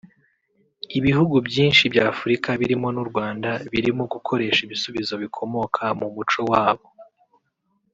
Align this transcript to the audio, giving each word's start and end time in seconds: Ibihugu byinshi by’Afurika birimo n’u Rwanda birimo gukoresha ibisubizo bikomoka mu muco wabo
Ibihugu 0.99 1.35
byinshi 1.47 1.83
by’Afurika 1.91 2.49
birimo 2.61 2.87
n’u 2.95 3.05
Rwanda 3.09 3.49
birimo 3.71 4.03
gukoresha 4.13 4.59
ibisubizo 4.63 5.13
bikomoka 5.23 5.83
mu 5.99 6.07
muco 6.15 6.41
wabo 6.51 6.87